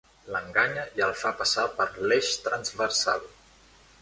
L'enganya 0.35 0.85
i 0.99 1.03
el 1.07 1.13
fa 1.23 1.33
passar 1.41 1.67
per 1.77 1.87
l'Eix 2.09 2.33
Transversal. 2.47 3.31